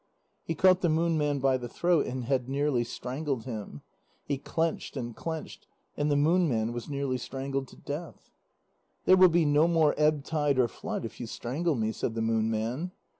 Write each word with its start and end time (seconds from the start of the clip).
He 0.43 0.55
caught 0.55 0.81
the 0.81 0.89
Moon 0.89 1.15
Man 1.15 1.37
by 1.37 1.57
the 1.57 1.69
throat, 1.69 2.07
and 2.07 2.23
had 2.23 2.49
nearly 2.49 2.83
strangled 2.83 3.43
him. 3.43 3.83
He 4.25 4.39
clenched 4.39 4.97
and 4.97 5.15
clenched, 5.15 5.67
and 5.95 6.09
the 6.09 6.15
Moon 6.15 6.49
Man 6.49 6.73
was 6.73 6.89
nearly 6.89 7.19
strangled 7.19 7.67
to 7.67 7.75
death. 7.75 8.31
"There 9.05 9.15
will 9.15 9.29
be 9.29 9.45
no 9.45 9.67
more 9.67 9.93
ebb 9.99 10.23
tide 10.23 10.57
or 10.57 10.67
flood 10.67 11.05
if 11.05 11.19
you 11.19 11.27
strangle 11.27 11.75
me," 11.75 11.91
said 11.91 12.15
the 12.15 12.21
Moon 12.23 12.49
Man. 12.49 12.93